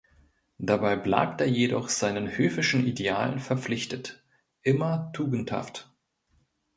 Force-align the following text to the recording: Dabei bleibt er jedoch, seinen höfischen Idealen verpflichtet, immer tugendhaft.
Dabei 0.57 0.95
bleibt 0.95 1.41
er 1.41 1.47
jedoch, 1.47 1.89
seinen 1.89 2.35
höfischen 2.35 2.87
Idealen 2.87 3.37
verpflichtet, 3.37 4.23
immer 4.63 5.11
tugendhaft. 5.13 5.93